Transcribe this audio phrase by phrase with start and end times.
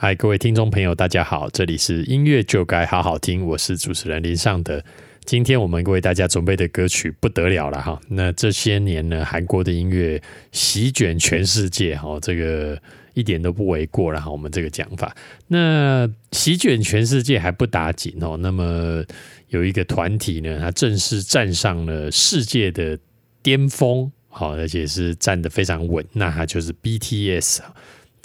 [0.00, 4.80] 嗨，各位听众朋友，大家好，这里是音乐就该好好听，我是主持人林尚德。
[5.24, 10.22] 今天我们为大家准备的歌曲不得了了哈，那这些年呢，韩国的音乐
[10.52, 12.80] 席卷全世界哈，这个
[13.14, 15.12] 一点都不为过了哈，我们这个讲法。
[15.48, 19.02] 那席卷全世界还不打紧哦，那么
[19.48, 22.96] 有一个团体呢，它正式站上了世界的
[23.42, 27.58] 巅峰，好，而且是站得非常稳，那它就是 BTS。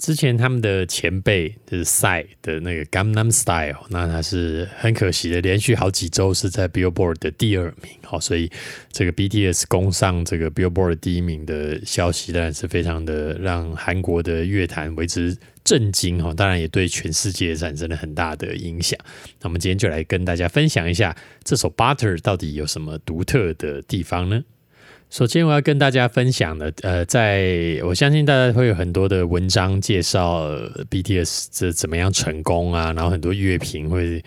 [0.04, 8.50] 之前他们的前辈就是赛的那个 Gangnam Style，那他是很可惜的，连续好几周是在 Billboard 的第二名，好，所以
[8.92, 19.00] 这个 BTS 攻上这个 Billboard 第一名的消息，当然是非常的让韩国的乐坛为之震惊哈，当然也对全世界产生了很大的影响。
[19.40, 24.44] 那我们今天就来跟大家分享一下这首 Butter 到底有什么独特的地方呢？
[25.14, 30.50] 首先，我要跟大家分享的，呃，在我相信大家会有很多的文章介绍
[30.90, 34.20] BTS 这怎么样成功啊，然后很多乐评会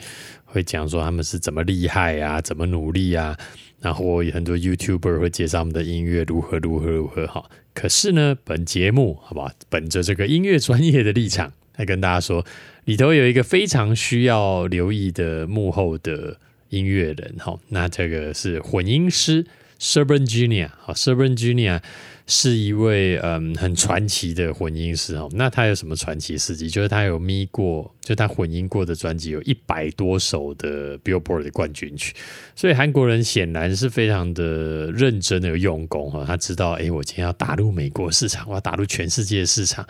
[0.46, 3.38] 会讲说他们是怎么厉害啊，怎么努力啊，
[3.82, 7.43] 然后很多 YouTuber 会介绍他们的音乐如何如何如何哈。
[7.74, 9.46] 可是呢，本节目好不？
[9.68, 12.46] 本着这个音乐专业的立场来跟大家说，
[12.85, 16.38] 里头有一个非常需要留意的幕后的
[16.70, 19.46] 音乐人哈，那这个是混音师。
[19.80, 21.82] Serban Junior，好，Serban Junior
[22.26, 25.30] 是一位嗯很传奇的混音师哦。
[25.34, 26.70] 那他有什么传奇事迹？
[26.70, 32.14] 就是他有咪过，就他混音过的专辑有一百多首的 Billboard 的冠军曲。
[32.55, 36.26] 所以韩国人显然是非常的认真的用功哈。
[36.26, 39.88] 他知道，哎，我今天要打入美国市场，我要打入全世界市场，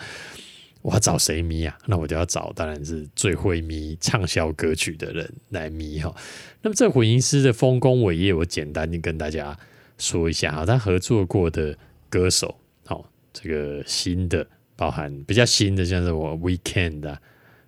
[0.82, 1.76] 我要找谁咪啊？
[1.86, 6.14] 那我就要找当然是最会咪畅销歌曲的人来咪哈。
[6.62, 9.58] 那么这混音师的丰功伟业，我简单的跟大家。
[9.98, 11.76] 说一下啊，他合作过的
[12.10, 14.46] 歌手，好，这个新的
[14.76, 17.20] 包含比较新的，像是我 Weekend 啊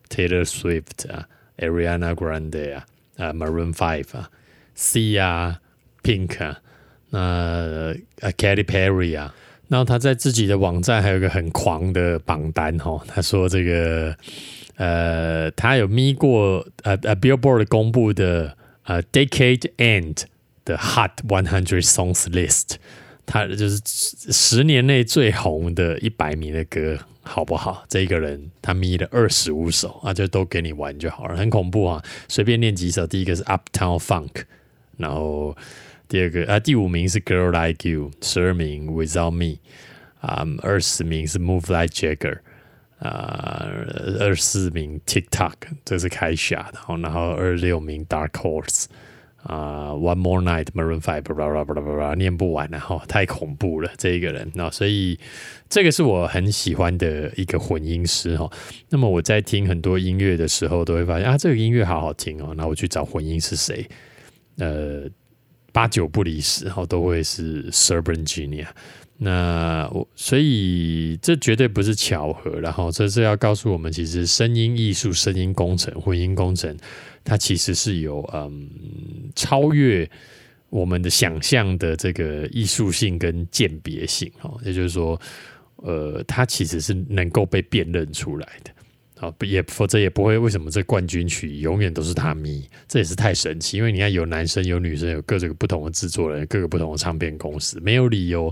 [0.10, 2.86] ，Taylor Swift 啊，Ariana Grande 啊，
[3.18, 4.30] 啊，Maroon Five 啊
[4.76, 5.60] ，C 啊
[6.04, 6.62] ，Pink 啊，
[7.10, 7.20] 那
[8.22, 9.34] 啊，Katy Perry 啊，
[9.68, 14.16] 然后他在自己的网站还有一个很狂的榜单哈，他说这个
[14.76, 20.26] 呃，他有咪过呃呃 Billboard 公布的呃 Decade End。
[20.70, 22.76] 的 Hot One Hundred Songs List，
[23.26, 23.82] 他就是
[24.32, 27.84] 十年内最红的一百名的歌，好不好？
[27.90, 32.04] 这一个人他咪了二十五首啊，就都给你玩就好了，很恐怖啊！
[32.28, 34.44] 随便念几首，第一个是 Uptown Funk，
[34.98, 35.58] 然后
[36.08, 39.58] 第二个啊，第五名是 Girl Like You，十二名 Without Me，
[40.22, 42.38] 啊，二十名是 Move Like Jagger，
[43.00, 43.68] 啊，
[44.20, 45.54] 二十四名 TikTok，
[45.84, 48.86] 这是开下的，然后二十六名 Dark Horse。
[49.44, 55.18] 啊，One More Night，Maroon Five，巴拉巴拉巴拉巴拉，念不完了哈，太恐怖了这一个人那所以
[55.70, 58.52] 这个是我很喜欢的一个混音师哈。
[58.90, 62.54] 那么我在听很多音乐的时候，都会发现啊，这个音乐好好听哦。
[62.58, 63.88] 那我去找混音是谁，
[64.58, 65.10] 呃，
[65.72, 68.68] 八九不离十然后，都会是 Serban Junior。
[69.22, 76.76] 那我所以这绝对不是巧合，然后这是要告诉我们，其实声音艺术、声音工程、混音工程。
[77.22, 78.68] 它其实是有嗯
[79.36, 80.10] 超越
[80.70, 85.20] 我们的想象的这个艺术性跟鉴别性哦，也就是说，
[85.76, 93.76] 呃，它其实是能够被辨认出来的啊，也否则也不会为什么这冠军曲永远都是他咪，这也是太神奇。
[93.78, 98.52] 因为你看有男生有女生有各种不同的制作人，各个不同的唱片公司，没有理由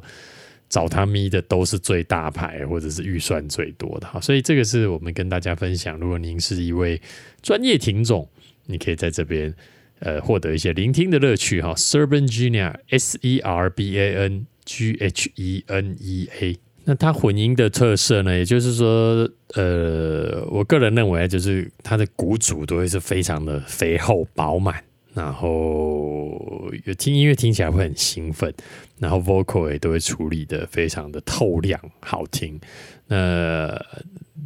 [0.69, 4.19] 找他咪的都是最大牌或者是预算最多的哈。
[4.22, 7.01] 所以这个是我们跟大家分享，如果您是一位
[7.41, 8.28] 专业听众。
[8.69, 9.53] 你可以在这边，
[10.00, 11.73] 呃，获得一些聆听的乐趣哈。
[11.75, 16.57] Serban Genia，S E R B A N G H E N E A。
[16.83, 18.38] 那它混音的特色呢？
[18.38, 24.83] 也就是说，呃，我个人认为，就是它的鼓组都会是非常的肥厚饱满，
[25.17, 28.53] 然后有听音乐听起来会很兴奋，
[29.00, 32.59] 然后 vocal 也都会处理的非常的透亮好听。
[33.07, 33.83] 那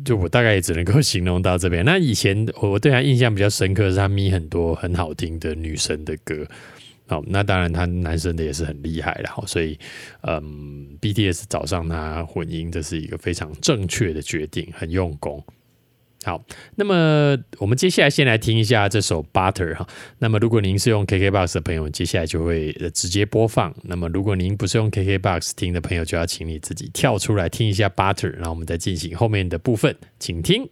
[0.05, 1.83] 就我大概也只能够形容到这边。
[1.83, 6.47] 那以前我对他印象比较深刻是他咪很多很好听的女生的歌，
[7.07, 9.77] 好，那当然他男生的也是很厉害的，好，所以
[10.21, 15.43] 嗯，BTS 找上他混音，这是一个非常正确的决定，很用功。
[16.23, 16.43] 好，
[16.75, 19.87] 那么我们接下来先来听一下这首 Butter 哈。
[20.19, 23.73] 那么如果您是用 KKBOX 的朋友，接下来就会直接播放。
[23.83, 30.69] 那么如果您不是用 KKBOX 听的朋友，就要请你自己跳出来听一下 Butter，然后我们再进行后面的部分，请听。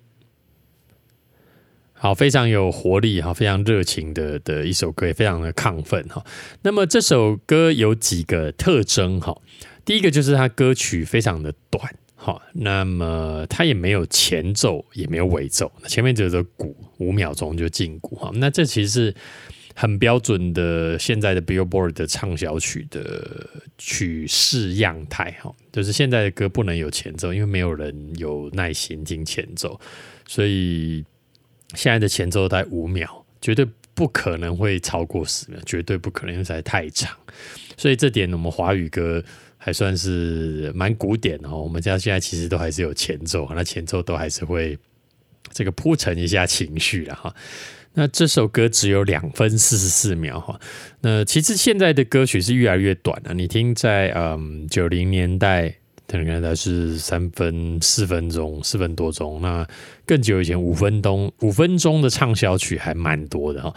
[1.93, 6.23] 好，非常有活力哈，非常热情的的一首歌，也非常的亢奋哈。
[6.61, 9.35] 那么这首歌有几个特征哈，
[9.83, 11.95] 第一个就是它歌曲非常的短。
[12.21, 18.29] 好，那么它也没有前奏，也没有尾奏，前面只有个鼓，五秒钟就进鼓哈。
[18.33, 19.15] 那这其实是
[19.73, 29.79] 很标准的现在的 Billboard 的畅销曲的曲式样态哈，就是现在的歌不能有前奏，因为没有人有耐心听前奏，
[30.27, 31.05] 所以
[31.73, 37.17] 现在的前奏大概五秒，绝对不可能会超过十秒，绝对不可能，因为实在太长。
[37.77, 39.23] 所以这点我们华语歌。
[39.61, 41.57] 还算是蛮古典哦。
[41.57, 44.77] 我们家现在其实都还是有前奏，那前奏都还是会
[45.51, 47.35] 这个铺陈一下情绪了哈。
[47.93, 50.57] 那这首歌只有两分四十四秒哈。
[51.01, 53.33] 那其实现在的歌曲是越来越短了。
[53.33, 55.75] 你听在嗯九零年代，
[56.07, 59.41] 可能它是三分四分钟，四分多钟。
[59.41, 59.67] 那
[60.05, 63.75] 更久以前五分钟五分钟的畅销曲还蛮多的哈。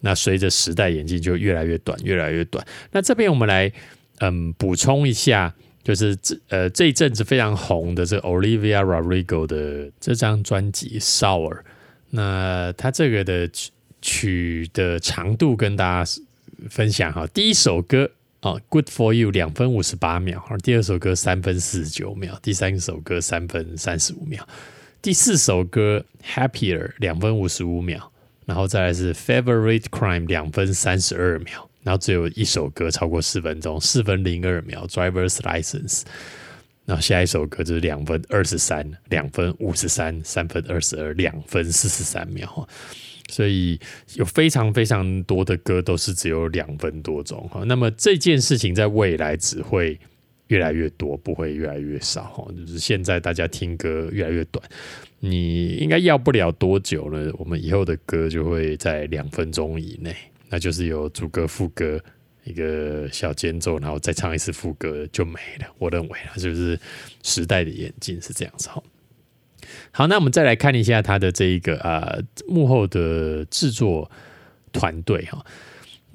[0.00, 2.64] 那随着时代演进，就越来越短，越来越短。
[2.92, 3.72] 那这边我们来。
[4.20, 5.52] 嗯，补充一下，
[5.82, 11.54] 就是这呃这一阵子非常红的这 Olivia Rodrigo 的这张专辑《Sour》，
[12.10, 13.50] 那它这个的
[14.00, 16.10] 曲的长度跟大家
[16.70, 17.26] 分享哈。
[17.26, 24.46] 第一首歌啊，《Good for You》两分五十八秒，第二首歌三分四十九秒，第三首歌三分三十五秒，
[25.02, 28.12] 第四首歌《Happier》两分五十五秒，
[28.46, 31.68] 然后再来是《Favorite Crime》两分三十二秒。
[31.84, 36.02] 然后只有一首歌超过四分钟，四分零二秒，Driver's License。
[36.86, 42.68] 然后下一首歌就是两分二十三，两分五十三，三分二十二，两分四十三秒。
[43.30, 43.80] 所以
[44.16, 47.62] 有非常非常多的歌都是只有两分多钟哈。
[47.64, 49.98] 那么这件事情在未来只会
[50.48, 52.46] 越来越多，不会越来越少哈。
[52.54, 54.62] 就是现在大家听歌越来越短，
[55.20, 60.14] 你应该要不了多久了，我们以后的歌就会在两分钟以内。
[60.54, 62.00] 那就是有主歌、副歌
[62.44, 65.66] 一个小间奏，然后再唱一次副歌就没了。
[65.78, 66.78] 我认为啊，就是
[67.24, 68.68] 时代的演进是这样子。
[68.68, 68.84] 好，
[69.90, 72.16] 好，那我们再来看一下他的这一个啊
[72.46, 74.08] 幕后的制作
[74.72, 75.44] 团队哈。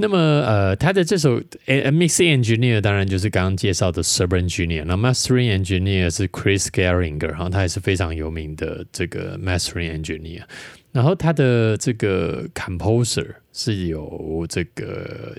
[0.02, 10.44] 那么呃，他的这首 mixing engineer 当然就是刚刚介绍的 server engineer，那 mastering engineer 是 Chris Geringer 然后，他也是非常有名的这个 mastering engineer。
[10.94, 15.36] 然后他的这个 composer 是有这个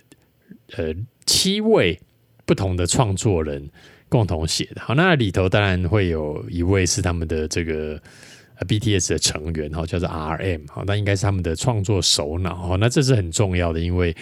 [0.77, 1.99] 呃七位
[2.45, 3.67] 不同的创作人
[4.11, 4.83] 共同写的。
[4.83, 7.99] 好，那里头当然会有一位是他们的这个
[8.67, 12.77] BTS 的成员哈，叫做 RM 哈，那应该是他们的创作首脑哈。
[12.77, 14.17] 那这是很重要的，因为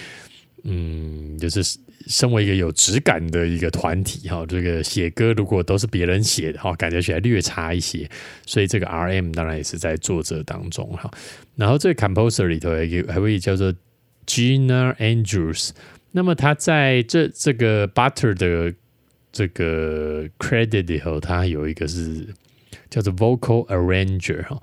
[0.64, 1.62] 嗯，就是。
[2.06, 8.08] 身为一个有质感的一个团体哈，这个写歌如果都是别人写的哈，感觉起来略差一些，
[8.46, 11.10] 所以这个 R M 当然也是在作者当中哈。
[11.54, 13.74] 然后这个 composer 里头有还会叫做
[14.26, 15.70] Gina Andrews，
[16.12, 18.72] 那么他在这这个 Butter 的
[19.30, 22.26] 这个 credit 里头，他有一个是
[22.90, 24.60] 叫做 vocal arranger 哈。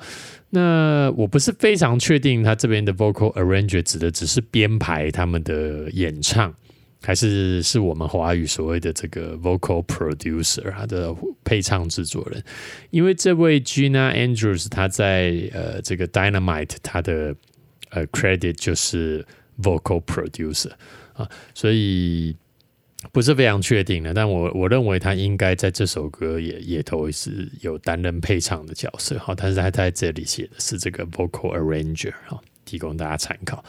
[0.50, 6.54] 那我不是非常确定他这边的 vocal arranger 指的只是编排他们的演唱。
[7.04, 12.44] 还是是我们华语所谓的这个 vocal producer，他的配唱制作人。
[12.90, 17.36] 因为这位 Gina Andrews，他在呃这个 Dynamite，他的
[17.92, 19.24] 呃 credit 就是
[19.62, 20.72] vocal producer
[21.14, 22.36] 啊，所以
[23.12, 24.14] 不是非常确定的。
[24.14, 29.18] 但我我认为他应该在这首歌也也头是有担任配唱的角色。
[29.20, 33.64] 哈，但是他在这里写的是这个 vocal arranger，哈，提供大家参考。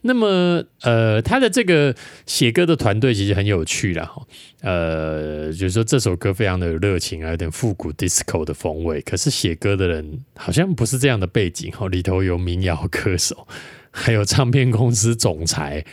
[0.00, 1.92] 那么，呃，他的这个
[2.24, 4.22] 写歌的团队其实很有趣了哈，
[4.60, 9.00] 呃，就是说这首歌非常的有热情啊，有点复古 disco 的风味。
[9.00, 13.48] 可是写歌的人好像不是这样的背景哈，里头有民谣歌手，
[13.90, 15.84] 还有唱片公司总裁，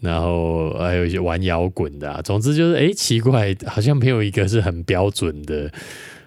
[0.00, 2.20] 然后还有一些玩摇滚的。
[2.22, 5.70] 总之就是，哎，奇怪，好像没有一个是很标准的，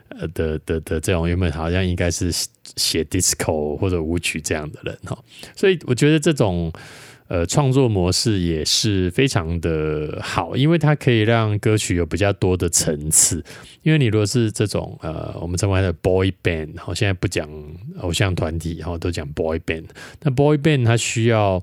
[0.10, 2.32] 呃的的的这种原本好像应该是
[2.76, 5.18] 写 disco 或者舞曲这样的人哈。
[5.56, 6.72] 所以我觉得这种。
[7.30, 13.36] 呃，创作模式也是非常的好，因为它可以让歌曲有比较多的层次。
[13.84, 17.48] 因为你如果是这种呃，我们称为的 boy band，好，现在不讲
[18.00, 19.86] 偶像团体，然后，都讲 boy band。
[20.24, 21.62] 那 boy band 它需要，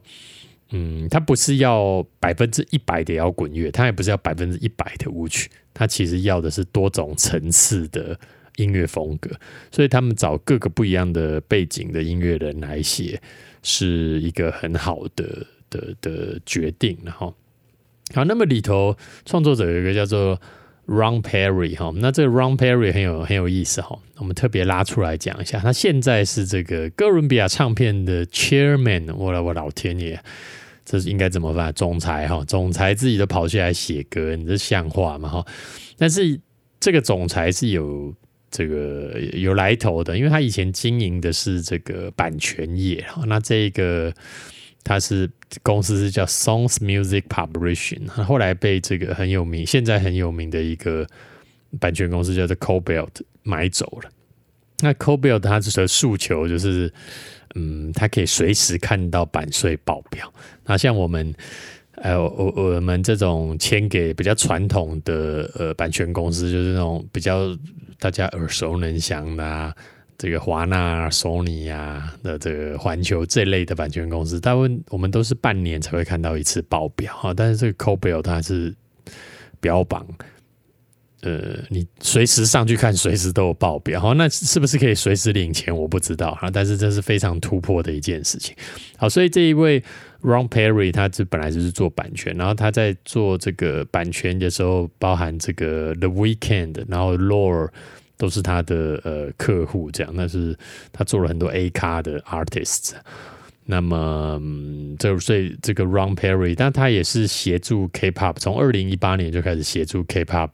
[0.70, 8.18] 嗯，它不是要百分之一百的摇滚乐，它也不是要百分之一百的舞曲，它其实要的是多种层次的
[8.56, 9.30] 音乐风格。
[9.70, 13.20] 所以他们找各个不一样的背景的音乐人来写，
[13.62, 15.46] 是一个很好的。
[15.68, 17.34] 的的决定，然后
[18.14, 20.40] 好，那么里头创作者有一个叫做
[20.86, 30.18] Ron Perry 哈，那这个 Ron Perry 很有很有意思哈，我们特别拉出来讲一下，他现在是这个哥伦比亚唱片的 Chairman，我我老天爷，
[30.84, 31.72] 这是应该怎么办？
[31.72, 35.28] 总裁哈，总裁自己都跑去来写歌，你这像话吗？
[35.28, 35.46] 哈，
[35.98, 36.40] 但是
[36.80, 38.14] 这个总裁是有。
[38.48, 44.10] 这个有来头的，因为他以前经营的是这个版权业那这个
[44.86, 45.28] 他是
[45.64, 51.04] 公司是叫 Songs Music Publishing，后来被这个很有名，现在很有名的一个
[51.80, 53.10] 版权公司叫做 Cobalt
[53.42, 54.10] 买走了。
[54.80, 56.92] 那 Cobalt 它的诉求就是，
[57.56, 60.32] 嗯，它可以随时看到版税报表。
[60.64, 61.34] 那像我们。
[62.02, 67.56] 呃，我我们这种签给比较传统的呃版权公司，就是那种比较
[67.98, 69.74] 大家耳熟能详的啊，
[70.18, 77.34] 这个华纳、索尼呀的这个环球这类的版权公司，大部分我们都是半年才会看到一次报表啊。
[77.34, 78.74] 但是这个 Cobell 它是
[79.60, 80.06] 标榜。
[81.22, 85.76] 呃，你随时上去看，随时都有报表，好，那是不是可以随时领钱？
[85.76, 88.54] 我不知道哈，但是这是非常突破的一件事情。
[88.96, 89.82] 好，所以这一位
[90.22, 97.70] Ron Perry，他这本来就是做版权，然后他在做这个版权的时候，包含这个 The Weekend，然后 Lore
[98.16, 100.56] 都是他的呃客户，这样，那是
[100.92, 102.94] 他做了很多 A 咖的 artist。
[103.64, 104.40] 那么，
[104.98, 110.50] 这所以这个 Ron Perry，但他也是协助 K-pop，从二零一八年就开始协助 K-pop。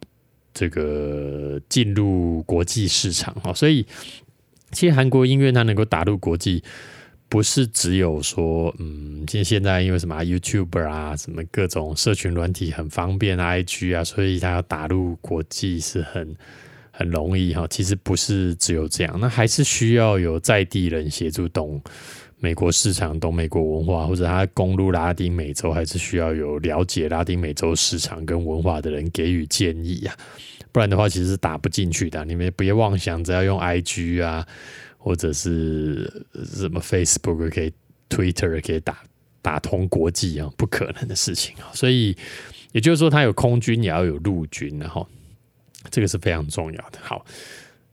[0.54, 3.86] 这个进入国际市场哈，所以
[4.70, 6.62] 其实韩国音乐它能够打入国际，
[7.30, 16.36] 不是只有说，嗯，现现在因为什么 YouTube 啊，什么各种社群软体很方便，IG 啊，所以它要打入国际是很
[17.02, 17.66] 很容易哈。
[17.68, 21.82] 其实不是只有这样，那还是需要有在地人协助懂。
[22.38, 30.12] 美国市场懂美国文化，或者他攻入拉丁美洲，还是需要有了解拉丁美洲市场跟文化的人给予建议呀，
[30.72, 32.24] 不然的话其实是打不进去的。
[32.24, 34.44] 你们别妄想只要用 IG 啊，
[34.98, 37.72] 或者是什么 Facebook 可以、
[38.10, 38.98] Twitter 可以打
[39.40, 41.70] 打通国际啊，不可能的事情啊。
[41.72, 42.16] 所以
[42.72, 45.08] 也就是说，他有空军也要有陆军然后，
[45.90, 46.98] 这个是非常重要的。
[47.02, 47.24] 好，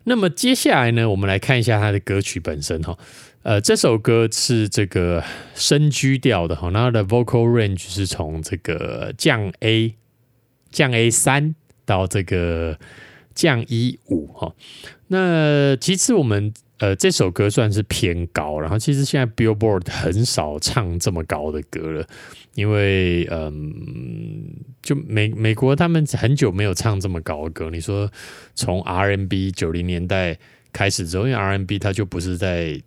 [0.03, 2.98] 那么接下来呢，我们来看一下它的歌曲本身哈。
[3.41, 5.24] 呃，这首歌是这个
[5.55, 9.96] 升 G 调的哈，那它的 vocal range 是从这个降 A
[10.72, 11.55] 降 A 三
[11.86, 12.77] 到这个
[13.34, 14.53] 降 E 五哈。
[15.08, 22.07] 那其次我们呃这首歌算是偏高，然后其实现在 Billboard 很少唱这么高的歌了，
[22.55, 24.43] 因为嗯，
[24.81, 27.69] 就美美国他们很久没有唱这么高的歌。
[27.69, 28.12] 你说
[28.55, 30.38] 从 R&B 九零年代
[30.74, 32.81] 开始之后，因为 R&B 它就不是在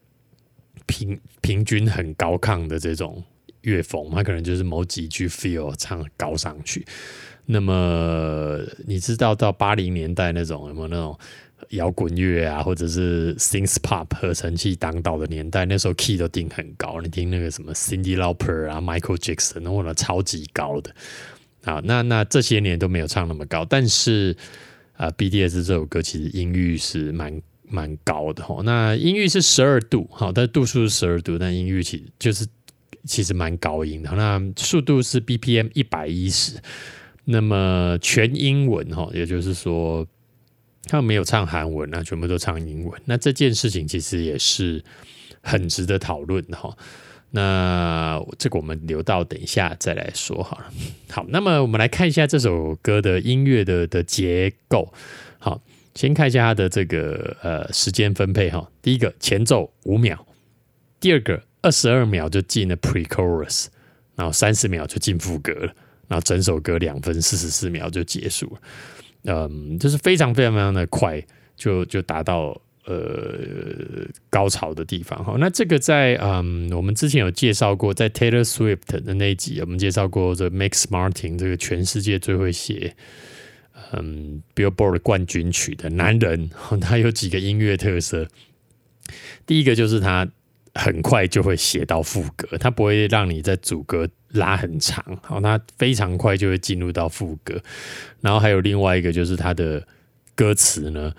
[0.87, 3.23] 平平均很高亢的这种
[3.63, 6.85] 乐风，它可能就是某几句 feel 唱高上去。
[7.45, 11.19] 那么你知道到八零年代那种有没有那种
[11.71, 15.65] 摇滚乐啊，或者是 synth pop 合成器当道的年代？
[15.65, 20.95] 那时候 key 都定很高，你听那个什么 Cindy Lauper 啊、Michael Jackson，那种超级高的
[21.65, 21.81] 啊。
[21.85, 24.37] 那那这些年都没有唱那么高，但是
[24.97, 27.41] 啊，BTS 这首歌其实音域是蛮。
[27.75, 32.47] 蛮高的哈，那音域是十二度，好，但度数是十二度，但音域其实就是
[33.07, 34.11] 其实蛮高音的。
[34.11, 36.59] 那速度是 BPM 一百一十，
[37.25, 40.07] 那么全英文哈，也就是说
[40.93, 43.01] 他们没有唱韩文啊，全部都唱英文。
[43.07, 44.85] 那这件事情其实也是
[45.41, 46.77] 很值得讨论的哈。
[47.31, 50.67] 那这个我们留到等一下再来说好了。
[51.09, 54.93] 好，那么我们来看一下这首歌的音乐的的结构，
[55.39, 55.63] 好。
[55.95, 60.27] 先看一下它的这个呃时间分配哈，第一个前奏五秒，
[60.99, 63.67] 第二个二十二秒就进了 pre-chorus，
[64.15, 65.75] 然后三十秒就进副歌了，
[66.09, 68.61] 然后整首歌两分四十四秒就结束了，
[69.25, 71.23] 嗯，就是非常非常非常的快，
[71.57, 72.95] 就就达到呃
[74.29, 75.37] 高潮的地方哈。
[75.39, 82.95] 那这个在嗯我们之前有介绍过，在 Taylor Swift 的那一集，我们介绍过这 Max Martin 这个全世界最会写。
[83.95, 86.51] 嗯，Billboard 冠军曲的男人，
[86.81, 88.27] 他有几个音乐特色。
[89.45, 90.27] 第一个就是他
[90.75, 97.61] 很快就会写到副歌，他不会让你在主歌拉很长，好，那非常快就会进入到副歌。
[98.21, 99.87] 然后还有另外一个就是他的
[100.35, 101.13] 歌词呢，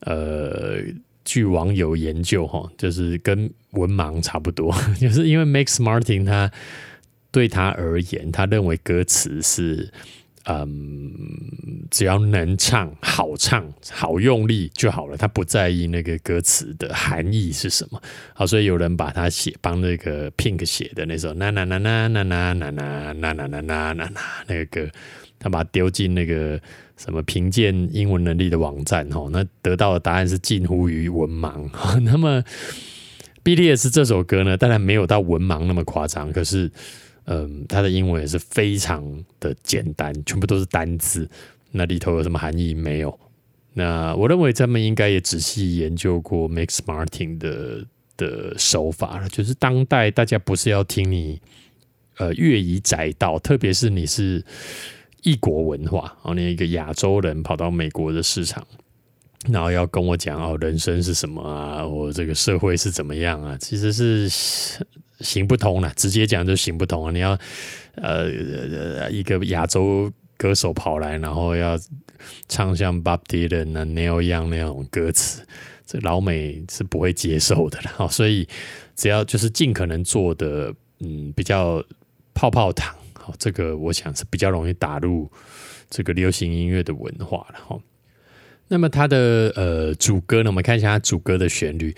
[0.00, 0.78] 呃，
[1.24, 6.50] 据网友研究哈，就是跟文盲差不多， 就是因为 Max Martin 他
[7.30, 9.92] 对他而言，他认为歌词是。
[10.46, 11.12] 嗯，
[11.90, 18.00] 只要能唱好唱好用力就好了，他不在意那个歌词的含义是什么。
[18.32, 24.12] 好，所以有人把他写帮那个 Pink 写的那首那那那那那那那那那那那那那
[24.46, 24.90] 那个歌，
[25.38, 26.58] 他把它丢进那个
[26.96, 31.68] 什么评鉴英文能力的网站哦，那得到的答案是近乎于文盲。
[32.00, 32.42] 那么
[33.44, 36.70] BTS 这首歌呢，当然没有到文盲那么夸张，可是。
[37.24, 41.28] 嗯，它的英文也是非常的简单，全部都是单字，
[41.70, 43.18] 那里头有什么含义没有？
[43.72, 47.86] 那我认为他们应该也仔细研究过 Max Martin 的
[48.16, 51.40] 的手法了，就是当代大家不是要听你
[52.16, 54.44] 呃乐以载道，特别是你是
[55.22, 58.66] 异国文化哦，你一个亚洲人跑到美国的市场，
[59.48, 64.28] 然后要跟我讲哦人生是什么啊，我这个社会是怎么样啊，其实是
[65.20, 67.12] 行不通了，直接讲就行不通了！
[67.12, 67.38] 你要
[67.96, 70.12] 呃一个亚洲。
[70.40, 71.78] 歌手跑来，然后要
[72.48, 75.46] 唱像 Bob Dylan 啊、Neil Young 那种歌词，
[75.84, 77.92] 这老美是不会接受的了。
[78.08, 78.48] 所以
[78.96, 81.84] 只要就是尽可能做的，嗯，比较
[82.32, 85.30] 泡泡糖，好，这个我想是比较容易打入
[85.90, 87.58] 这个流行音乐的文化了。
[87.68, 87.78] 哈，
[88.68, 91.94] 那么它的呃主歌呢，我们看一下它主歌的旋律。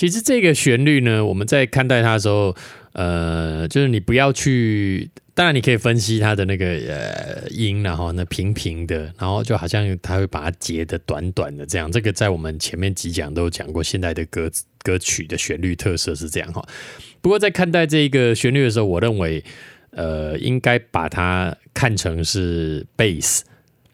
[0.00, 2.56] 其实这个旋律呢，我们在看待它的时候，
[2.94, 5.10] 呃，就是你不要去。
[5.34, 11.92] 当然，你可以分析它的那个呃音，然后那平平的，然后就好像它会把它截的短短的这样。
[11.92, 14.50] 这个在我们前面几讲都讲过，现代的歌
[14.82, 16.66] 歌曲的旋律特色是这样哈。
[17.20, 19.44] 不过在看待这个旋律的时候，我认为
[19.90, 23.42] 呃应该把它看成是 bass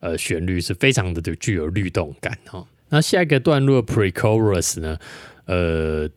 [0.00, 2.66] 呃旋律是非常的具有律动感，哈。
[2.88, 4.98] 那下一个段落 pre-chorus 呢？
[5.46, 6.08] 呃，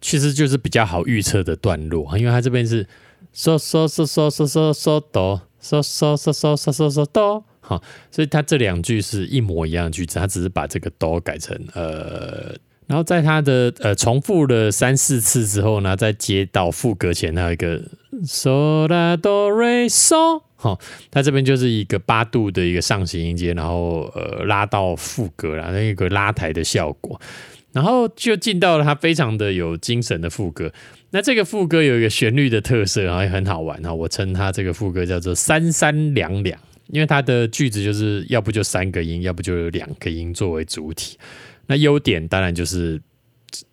[0.00, 2.86] 其实就是比较好预测的段落，因为它这边是。
[3.34, 12.54] 嗦嗦嗦嗦嗦嗦嗦哆，嗦嗦嗦嗦嗦嗦嗦哆，好，所以它这两句是一模一样的句子，它只是把这个哆改成呃，
[12.86, 17.80] 然后在它的呃重复了三四次之后呢，再接到副歌前，那一个
[18.24, 27.20] 嗦啦哆瑞嗦，好，它这边就是一个八度的一个上行音阶，然后呃拉到副歌了，那个拉抬的效果。
[27.72, 30.70] 然后就进到了它非常的有精神的副歌。
[31.08, 33.92] 那这个副歌有一个旋律的特色，然后也很好玩哈。
[33.94, 41.16] 我称它这个副歌叫做三三两两，因为它的句子就是要不就三个音，要不就有两个音作为主体。
[41.66, 43.00] 那优点当然就是，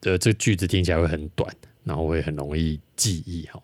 [0.03, 3.59] 呃，这句子听起来会很短，然后会很容易记忆哈。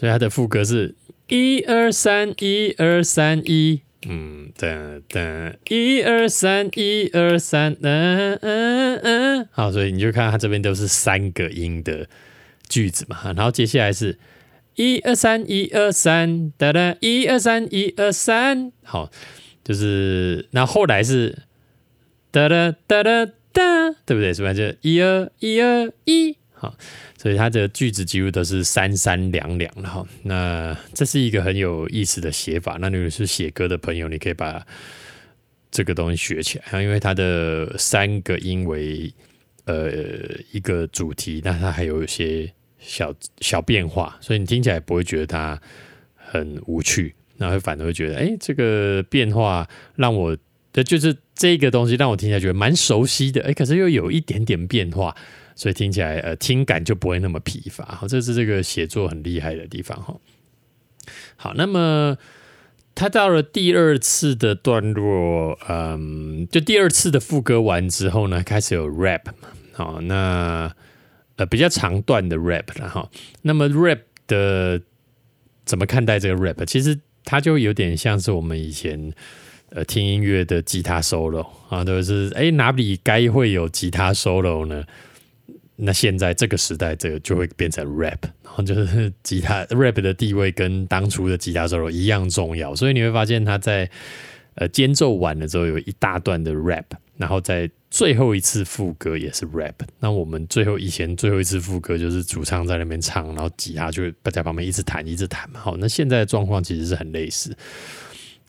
[0.00, 0.94] 所以它的副歌是
[1.28, 3.82] 一二三一二三一。
[4.08, 12.08] 嗯，噔噔，一二三，一二三，嗯嗯嗯，好，所以你就看它这边都是三个音的
[12.66, 14.18] 句子嘛，然后接下来是
[14.76, 19.10] 一二三，一二三，哒哒，一二三，一二三，好，
[19.62, 21.42] 就是那后来是
[22.30, 24.32] 哒哒哒哒哒，对不对？
[24.32, 26.38] 是不是就一二一二一？
[26.60, 26.76] 好。
[27.18, 32.78] 所以它的句子几乎都是三三两两的哈，那这是一个很有意思的写法。
[32.80, 34.66] 那如果是写歌的朋友，你可以把
[35.70, 39.12] 这个东西学起来，因为它的三个音为
[39.64, 39.90] 呃
[40.52, 45.60] 一个主题，那它还有一些小小变化，所以你听起来不会觉得它
[46.16, 50.36] 很无趣，那会反而会觉得，哎，这个变化让我
[50.72, 55.14] 的就是这个东西让我听起来觉得蛮熟悉的，哎，可是又有一点点变化。
[55.60, 57.84] 所以听起来，呃，听感就不会那么疲乏。
[57.84, 60.02] 好，这是这个写作很厉害的地方。
[60.02, 60.16] 哈，
[61.36, 62.16] 好，那么
[62.94, 69.50] 他到了第二次的段落，嗯，就第二次的副歌完之后呢，开始有 rap 嘛。
[69.74, 70.74] 好，那
[71.36, 73.10] 呃比较长段的 rap 了哈。
[73.42, 74.80] 那么 rap 的
[75.66, 76.64] 怎么看待这个 rap？
[76.64, 79.12] 其实它就有点像是我们以前
[79.68, 84.82] 呃听音乐的吉他 solo 啊，都是哎哪里该会有吉他 solo 呢？
[85.82, 93.88] 那现在这个时代，这个就会变成 rap，然后就是吉他 rap 的地位跟当初的吉他 solo 一样重要，所以你会发现他在
[94.56, 96.84] 呃间奏完了之后有一大段的 rap，
[97.16, 99.74] 然后在最后一次副歌也是 rap。
[99.98, 105.60] 那我们最后以前最后一次副歌就是主唱在那边唱，然后吉他就在旁边一直弹一直弹嘛。
[105.60, 107.56] 好，那现在的状况其实是很类似。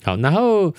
[0.04, 0.74] 好，然后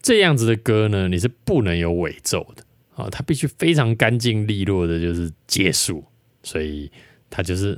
[0.00, 2.64] 这样子的歌呢，你是不能有尾奏的。
[3.00, 6.04] 啊，它必须非常干净利落的，就是结束，
[6.42, 6.90] 所以
[7.28, 7.74] 它就是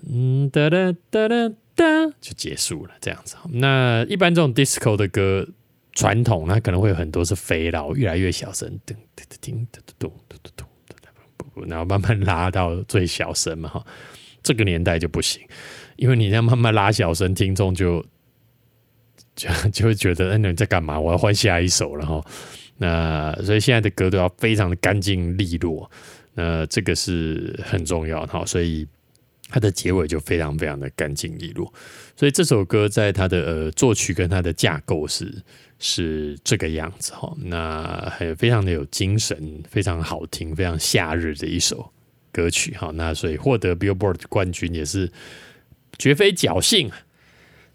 [0.51, 1.85] 哒哒哒哒哒，
[2.21, 3.37] 就结束了这样子。
[3.51, 5.47] 那一般这种 disco 的歌
[5.93, 13.85] 传统，它可能会有很多是肥佬越来越小声，噔噔噔噔噔噔噔噔噔，然后慢慢拉到最小声嘛哈。
[14.43, 15.41] 这个年代就不行，
[15.97, 18.05] 因为你这样慢慢拉小声，听众就
[19.37, 20.99] 就就会觉得哎你在干嘛？
[20.99, 22.25] 我要换下一首了哈。
[22.83, 25.88] 那所以现在的歌都要非常的干净利落，
[26.35, 28.45] 那这个是很重要哈。
[28.45, 28.85] 所以
[29.49, 31.73] 它的结尾就非常非常的干净利落。
[32.16, 35.33] 所以这首歌在它的呃作曲跟它的架构是
[35.79, 37.33] 是这个样子哈。
[37.38, 41.88] 那还非常的有精神，非常好听，非常夏日的一首
[42.33, 42.90] 歌曲哈。
[42.97, 45.09] 那所以获得 Billboard 冠军也是
[45.99, 46.90] 绝非侥幸。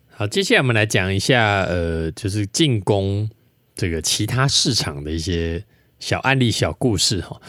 [0.09, 3.29] 好，接下来我们来讲一下呃，就是进攻。
[3.77, 5.63] 这个其他市场的一些
[5.99, 7.39] 小案例、小故事哈。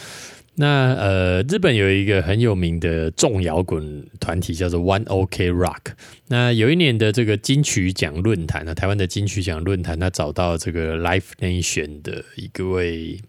[0.61, 5.93] 那呃，日本有一个很有名的重摇滚团体叫做 One OK Rock。
[6.27, 13.21] 那有一年的这个金曲奖论坛呢，台湾的金曲奖论坛，他找到这个 Life Nation 的一个位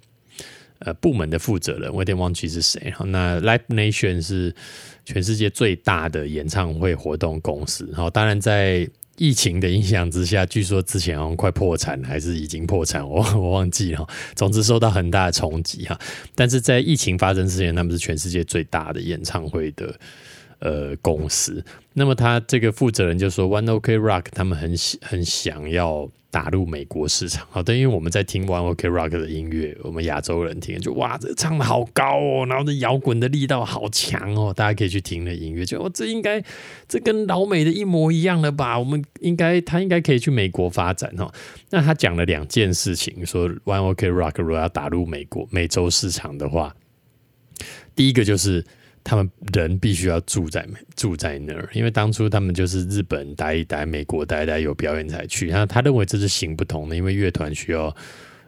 [0.79, 3.05] 呃部门的负责人，我有点忘记是谁哈。
[3.05, 4.53] 那 Life Nation 是
[5.05, 8.89] 全世界最大的演唱会活动公司，然后当然在。
[9.19, 14.07] 疫情的影响之下，据说之前好像快破产，还是已经破产，我 我忘记了。
[14.33, 15.99] 总之受到很大的冲击哈。
[16.33, 19.93] 但是在疫情发生之前，他们是全世界最大的演唱会的
[20.59, 21.63] 呃公司。
[21.93, 26.09] 那么他这个负责人就说，One OK Rock 他们很很想要。
[26.31, 36.39] 打入美国市场，好的，因为我们在听 One Ok Rock 的音乐，我们亚洲人听就哇，这唱的好高哦，然后这摇滚的力道好强哦，大家可以去听的音乐，就哦，这应该
[36.87, 38.77] 这跟老美的一模一样了吧？
[38.77, 41.33] 我们应该他应该可以去美国发展哦。
[41.71, 46.75] 那他讲了两件事情，说 One Ok Rock 如果要打入美国美洲市场的话，
[47.95, 48.63] 第一个就是。
[49.03, 55.47] 他们人必须要住在住在那儿，因为当初他们就是日本待一待，美国待一待，有表演才去。
[55.47, 57.95] 那他认为这是行不通的，因为乐团需要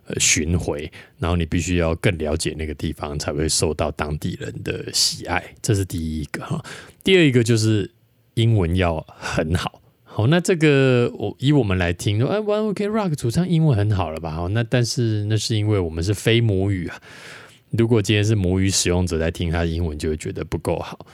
[0.05, 5.43] 呃巡回，然后你必须要更了解那个地方，才会受到当地人的喜爱。
[5.61, 6.63] 这是第一个哈。
[7.03, 7.89] 第二一个就是
[8.35, 9.81] 英文要很好。
[10.03, 14.31] 好，那这个我以我们来听，说哎，One OK Rock 主唱英文很好了吧？
[14.31, 17.01] 好，那但是那是因为我们是非母语啊。
[17.71, 21.05] 如果今天是母语使用者在听他的英文，就会觉得不够好。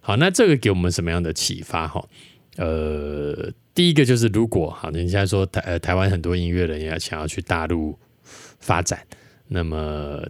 [0.00, 1.86] 好，那这个给我们什么样的启发？
[1.86, 2.02] 哈，
[2.56, 7.98] 呃，第一个就是如果好，你现在说台呃台湾很多音乐人也想要去大陆
[8.60, 9.04] 发展，
[9.48, 10.22] 那么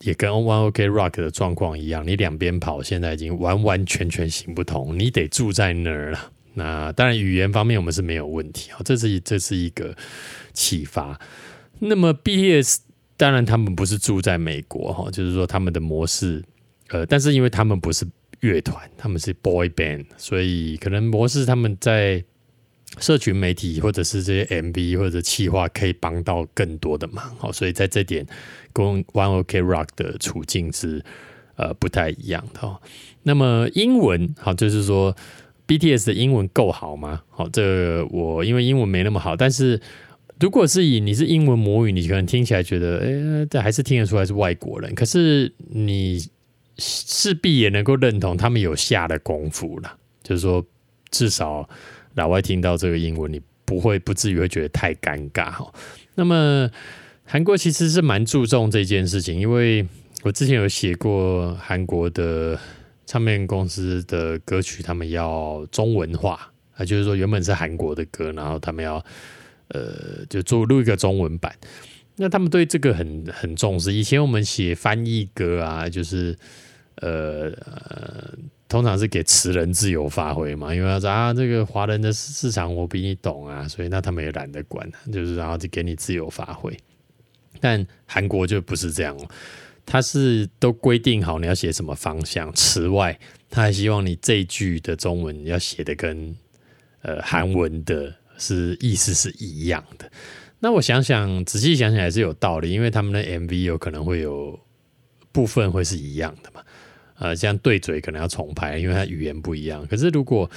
[0.00, 6.32] 也跟 One OK Rock 的状况一样，你两边跑，现在已经完完全全行不通，你得住在那儿了。
[6.54, 9.94] 那当然语言方面我们是没有问题，好，这是这是一个
[10.54, 11.20] 启发。
[11.80, 12.78] 那么 BTS。
[13.20, 16.42] 当然，他们不是住在美国哈，就是说他们的模式，
[16.88, 18.06] 呃，但是因为他们不是
[18.40, 22.24] 乐团，他们是 boy band，所以可能模式他们在
[22.98, 28.26] 社群媒体或者是这些 MV 或者企划可以帮到更多的忙，好，所以在这点
[28.72, 31.04] 跟 One Ok Rock 的处境是
[31.56, 32.80] 呃不太一样的哈。
[33.24, 35.14] 那么英文好，就是说
[35.66, 37.20] BTS 的英文够好吗？
[37.28, 39.78] 好，这我因为英文没那么好，但是。
[40.40, 44.94] 如果是以你是英文母语，你可能听起来觉得，哎，这还是听得出来是外国人。
[44.94, 46.26] 可是你
[46.78, 50.64] 势必也能够认同他们有下的功夫了，就是说，
[51.10, 51.68] 至少
[52.14, 55.70] 老外听到这个英文，你不会不至于会觉得太尴尬哈。
[56.14, 56.70] 那么
[57.24, 59.86] 韩国其实是蛮注重这件事情，因为
[60.22, 62.58] 我之前有写过韩国的
[63.04, 69.04] 唱片公司的歌曲，他们要中文化啊，就是说原本是韩国的歌，然后他们要。
[69.70, 71.54] 呃，就做录一个中文版，
[72.16, 73.92] 那他们对这个很很重视。
[73.92, 76.36] 以前我们写翻译歌啊，就是
[76.96, 77.52] 呃，
[78.68, 86.76] 通常是给词人自由发挥嘛，因为说啊，这个华人的市场我比你懂啊，所以那他们也懒得管，就是然后就给你自由发挥。
[87.60, 89.28] 但韩国就不是这样了，
[89.86, 96.36] 他是都规定好你要写什么方向，词外他还希望你这一句的中文要写的跟
[97.02, 98.16] 呃韩文的。
[98.40, 100.10] 是意思是一样的，
[100.60, 104.58] 那我想想，仔细想想还是有道理，因为他们的 MV 有可能会有
[105.30, 106.62] 部分会是一样的嘛，
[107.18, 109.86] 呃，像对嘴可能要重拍，因为它语言不一样。
[109.86, 110.50] 可是如果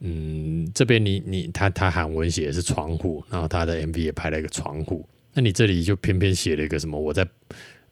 [0.00, 7.28] 嗯这边你你他他韩文写的是窗户，然后他的 MV 也拍了一个窗户，那你这里就偏偏写了一个什么我在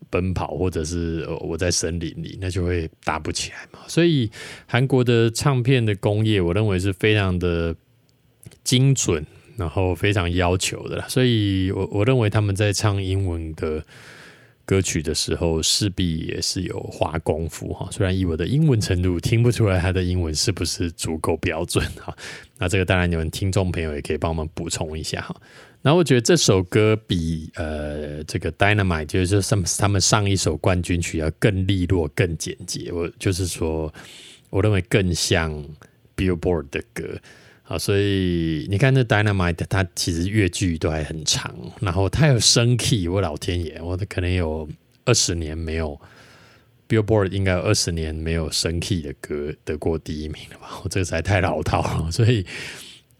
[0.08, 3.80] 奔跑，或者是我在森林里，那就会搭不起来嘛。
[3.88, 4.30] 所以
[4.66, 7.76] 韩国的唱片的工业，我认为是非常的。
[8.62, 13.84] 精准，然后非常要求的啦，所以我我认为他们在唱英文的
[14.64, 17.88] 歌曲的时候，势必也是有花功夫哈。
[17.92, 22.16] 虽然以我的英文程度听不出来他的英文是不是足够标准哈，
[22.58, 25.36] 那这个当然你们听众朋友也可以帮我们补充一下哈。
[25.82, 32.90] 那我觉得这首歌比呃这个 Dynamite 就是他们他们上一首冠军曲要更利落、更简洁。
[32.90, 33.92] 我就是说，
[34.48, 35.52] 我认为更像
[36.16, 37.04] Billboard 的歌。
[37.64, 44.68] 啊，所以你看那 Dynamite，它其实乐句都还很长，然后它有升 key，我老天爷，我可能有
[45.06, 45.98] 二十年没有
[46.86, 50.78] Billboard 应该有二十年没有升 key 的歌得过第一名了吧？
[50.84, 52.44] 我这个实在太老套了，所以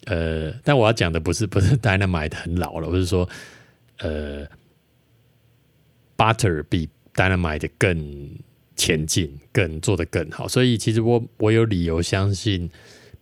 [0.05, 3.27] 呃，但我要讲的不是不是 Dynamite 很老了，我是说
[4.01, 4.47] 呃
[6.19, 8.37] ，Butter 比 Dynamite 更
[8.77, 12.71] 前进，更做得更好，所以其实我我有理由相信。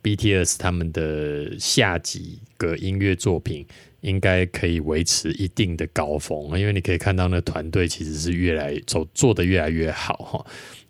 [0.03, 3.65] BTS 他们的下几个音乐作品
[4.01, 10.45] 应该可以维持一定的高峰，因为你可以看到那团队其实是越来走做的越来越好哈。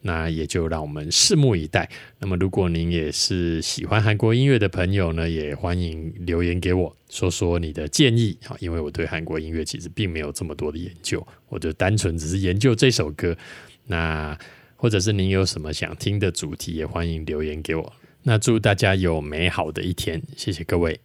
[0.06, 1.90] 那也就让我们拭目以待。
[2.20, 8.58] 那么如果您也是喜欢韩国音乐的朋友呢，也欢迎留言给我说说你的建议哈。
[8.60, 13.38] 因为我对韩国音乐其实并没有这么多的研究，我就单纯只是研究这首歌。
[13.86, 14.38] 那
[14.76, 17.94] 或者是您有什么想听的主题，也欢迎留言给我。
[18.24, 21.00] 那祝大家有美好的一天，谢谢各位。